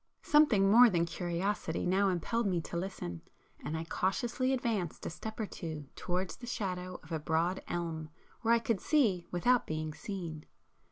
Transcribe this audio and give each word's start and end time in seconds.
Something 0.23 0.71
more 0.71 0.89
than 0.89 1.05
curiosity 1.05 1.85
now 1.85 2.09
impelled 2.09 2.47
me 2.47 2.59
to 2.61 2.75
listen, 2.75 3.21
and 3.63 3.77
I 3.77 3.83
cautiously 3.83 4.51
advanced 4.51 5.05
a 5.05 5.11
step 5.11 5.39
or 5.39 5.45
two 5.45 5.89
towards 5.95 6.37
the 6.37 6.47
shadow 6.47 6.99
of 7.03 7.11
a 7.11 7.19
broad 7.19 7.61
elm 7.67 8.09
where 8.41 8.55
I 8.55 8.57
could 8.57 8.81
see 8.81 9.27
without 9.29 9.67
being 9.67 9.93
seen. 9.93 10.47